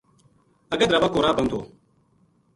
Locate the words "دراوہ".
0.89-1.09